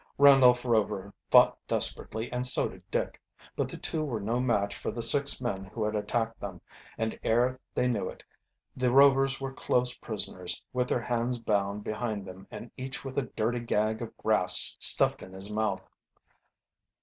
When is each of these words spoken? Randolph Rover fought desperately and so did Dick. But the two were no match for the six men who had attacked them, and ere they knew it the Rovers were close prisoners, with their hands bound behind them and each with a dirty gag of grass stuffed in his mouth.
Randolph 0.17 0.65
Rover 0.65 1.13
fought 1.29 1.59
desperately 1.67 2.31
and 2.31 2.47
so 2.47 2.67
did 2.67 2.89
Dick. 2.89 3.21
But 3.55 3.69
the 3.69 3.77
two 3.77 4.03
were 4.03 4.19
no 4.19 4.39
match 4.39 4.75
for 4.75 4.89
the 4.89 5.03
six 5.03 5.39
men 5.39 5.65
who 5.65 5.83
had 5.83 5.93
attacked 5.95 6.39
them, 6.39 6.59
and 6.97 7.19
ere 7.23 7.59
they 7.75 7.87
knew 7.87 8.09
it 8.09 8.23
the 8.75 8.91
Rovers 8.91 9.39
were 9.39 9.53
close 9.53 9.95
prisoners, 9.95 10.59
with 10.73 10.89
their 10.89 11.01
hands 11.01 11.37
bound 11.37 11.83
behind 11.83 12.25
them 12.25 12.47
and 12.49 12.71
each 12.77 13.05
with 13.05 13.19
a 13.19 13.31
dirty 13.35 13.59
gag 13.59 14.01
of 14.01 14.17
grass 14.17 14.75
stuffed 14.79 15.21
in 15.21 15.33
his 15.33 15.51
mouth. 15.51 15.87